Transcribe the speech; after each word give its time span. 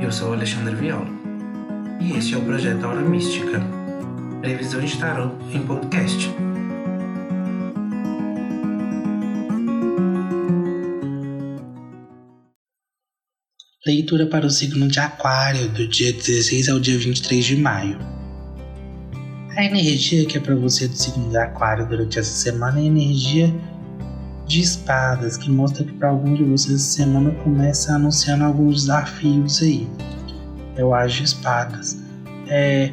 Eu 0.00 0.10
sou 0.10 0.32
Alexandre 0.32 0.74
Viola 0.74 1.06
e 2.00 2.16
este 2.16 2.34
é 2.34 2.38
o 2.38 2.40
projeto 2.42 2.84
Aura 2.84 3.02
Mística, 3.02 3.60
previsão 4.40 4.80
de 4.80 4.96
tarot 4.96 5.34
em 5.52 5.60
podcast. 5.60 6.30
Leitura 13.86 14.26
para 14.26 14.46
o 14.46 14.50
signo 14.50 14.88
de 14.88 14.98
Aquário 14.98 15.68
do 15.68 15.86
dia 15.86 16.14
16 16.14 16.70
ao 16.70 16.80
dia 16.80 16.98
23 16.98 17.44
de 17.44 17.56
maio. 17.56 17.98
A 19.54 19.64
energia 19.66 20.24
que 20.24 20.38
é 20.38 20.40
para 20.40 20.56
você 20.56 20.88
do 20.88 20.96
signo 20.96 21.28
de 21.28 21.36
Aquário 21.36 21.86
durante 21.86 22.18
essa 22.18 22.32
semana 22.32 22.80
é 22.80 22.84
energia 22.84 23.54
de 24.50 24.60
espadas, 24.60 25.36
que 25.36 25.48
mostra 25.48 25.84
que 25.84 25.92
para 25.92 26.08
algum 26.08 26.34
de 26.34 26.42
vocês 26.42 26.74
essa 26.74 26.96
semana 26.96 27.30
começa 27.44 27.94
anunciando 27.94 28.42
alguns 28.42 28.80
desafios 28.80 29.62
aí. 29.62 29.88
Eu 30.76 30.92
acho 30.92 31.18
de 31.18 31.24
espadas. 31.24 32.02
É, 32.48 32.92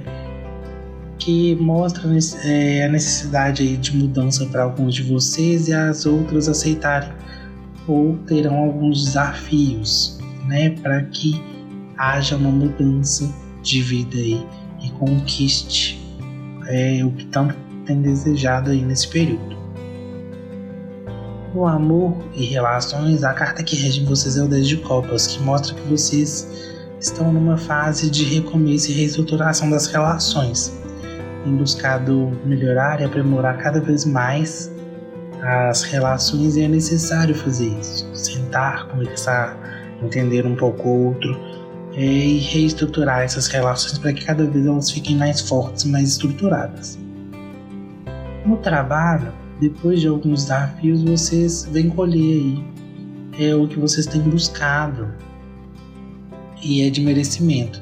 que 1.17 1.55
mostra 1.55 2.07
é, 2.43 2.85
a 2.85 2.89
necessidade 2.89 3.63
aí 3.63 3.75
de 3.75 3.97
mudança 3.97 4.45
para 4.45 4.63
alguns 4.63 4.93
de 4.93 5.01
vocês 5.01 5.67
e 5.67 5.73
as 5.73 6.05
outras 6.05 6.47
aceitarem 6.47 7.09
ou 7.87 8.15
terão 8.27 8.55
alguns 8.57 9.05
desafios, 9.05 10.19
né, 10.45 10.69
para 10.69 11.01
que 11.05 11.41
haja 11.97 12.37
uma 12.37 12.51
mudança 12.51 13.33
de 13.63 13.81
vida 13.81 14.15
aí 14.15 14.45
e 14.83 14.91
conquiste 14.91 15.99
é, 16.67 17.03
o 17.03 17.09
que 17.09 17.25
tanto 17.25 17.55
tem 17.87 17.99
desejado 17.99 18.69
aí 18.69 18.85
nesse 18.85 19.07
período. 19.07 19.66
No 21.53 21.65
amor 21.65 22.17
e 22.35 22.45
relações, 22.45 23.23
a 23.23 23.33
carta 23.33 23.63
que 23.63 23.75
rege 23.75 24.03
vocês 24.03 24.37
é 24.37 24.43
o 24.43 24.47
10 24.47 24.67
de 24.67 24.77
Copas, 24.77 25.27
que 25.27 25.41
mostra 25.41 25.73
que 25.73 25.81
vocês 25.87 26.47
estão 26.99 27.31
numa 27.31 27.57
fase 27.57 28.09
de 28.09 28.23
recomeço 28.25 28.91
e 28.91 28.95
reestruturação 28.95 29.69
das 29.69 29.87
relações, 29.87 30.77
em 31.45 31.55
buscado 31.55 32.31
melhorar 32.45 32.99
e 32.99 33.05
aprimorar 33.05 33.57
cada 33.57 33.79
vez 33.79 34.03
mais 34.05 34.71
as 35.41 35.83
relações 35.83 36.57
e 36.57 36.63
é 36.63 36.67
necessário 36.67 37.33
fazer 37.33 37.67
isso. 37.79 38.09
Sentar, 38.13 38.87
conversar, 38.87 39.57
entender 40.03 40.45
um 40.45 40.55
pouco 40.55 40.89
o 40.89 41.05
outro 41.07 41.39
é, 41.93 42.01
e 42.01 42.39
reestruturar 42.39 43.21
essas 43.21 43.47
relações 43.47 43.97
para 43.97 44.11
que 44.11 44.25
cada 44.25 44.45
vez 44.45 44.65
elas 44.65 44.91
fiquem 44.91 45.15
mais 45.15 45.41
fortes, 45.41 45.85
mais 45.85 46.09
estruturadas. 46.09 46.99
No 48.45 48.57
trabalho, 48.57 49.31
depois 49.59 50.01
de 50.01 50.07
alguns 50.07 50.43
desafios, 50.43 51.03
vocês 51.03 51.67
vêm 51.71 51.89
colher 51.89 52.41
aí 52.41 52.77
é 53.39 53.53
o 53.53 53.67
que 53.67 53.79
vocês 53.79 54.05
têm 54.07 54.21
buscado 54.21 55.07
e 56.63 56.81
é 56.81 56.89
de 56.89 57.01
merecimento, 57.01 57.81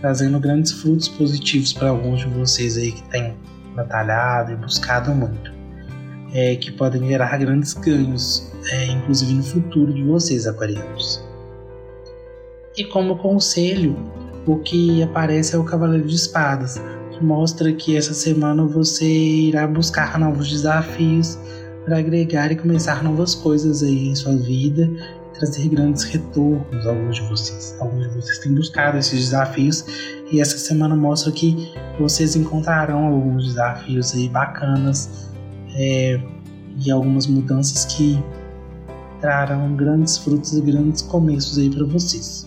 trazendo 0.00 0.38
grandes 0.40 0.72
frutos 0.72 1.08
positivos 1.08 1.72
para 1.72 1.90
alguns 1.90 2.20
de 2.20 2.26
vocês 2.26 2.76
aí 2.76 2.90
que 2.90 3.02
têm 3.04 3.36
batalhado 3.76 4.52
e 4.52 4.56
buscado 4.56 5.14
muito, 5.14 5.52
é, 6.32 6.56
que 6.56 6.72
podem 6.72 7.06
gerar 7.06 7.36
grandes 7.38 7.72
ganhos, 7.74 8.50
é, 8.72 8.86
inclusive 8.86 9.32
no 9.32 9.42
futuro 9.44 9.94
de 9.94 10.02
vocês, 10.02 10.46
aquarianos. 10.46 11.24
E 12.76 12.84
como 12.84 13.16
conselho, 13.16 13.96
o 14.44 14.56
que 14.58 15.02
aparece 15.04 15.54
é 15.54 15.58
o 15.58 15.64
Cavaleiro 15.64 16.06
de 16.06 16.16
Espadas, 16.16 16.80
mostra 17.20 17.72
que 17.72 17.96
essa 17.96 18.14
semana 18.14 18.64
você 18.64 19.06
irá 19.06 19.66
buscar 19.66 20.18
novos 20.18 20.50
desafios 20.50 21.38
para 21.84 21.98
agregar 21.98 22.50
e 22.50 22.56
começar 22.56 23.02
novas 23.02 23.34
coisas 23.34 23.82
aí 23.82 24.08
em 24.08 24.14
sua 24.14 24.36
vida 24.36 24.90
trazer 25.38 25.68
grandes 25.68 26.04
retornos 26.04 26.86
alguns 26.86 27.16
de 27.16 27.22
vocês. 27.22 27.76
Alguns 27.80 28.08
de 28.08 28.14
vocês 28.14 28.38
têm 28.38 28.54
buscado 28.54 28.98
esses 28.98 29.18
desafios 29.20 29.84
e 30.32 30.40
essa 30.40 30.58
semana 30.58 30.96
mostra 30.96 31.30
que 31.30 31.72
vocês 31.98 32.36
encontrarão 32.36 33.06
alguns 33.06 33.46
desafios 33.46 34.14
aí 34.14 34.28
bacanas 34.28 35.30
é, 35.74 36.20
e 36.84 36.90
algumas 36.90 37.26
mudanças 37.26 37.84
que 37.84 38.22
trarão 39.20 39.74
grandes 39.76 40.18
frutos 40.18 40.54
e 40.54 40.60
grandes 40.60 41.02
começos 41.02 41.58
aí 41.58 41.70
para 41.70 41.84
vocês. 41.84 42.46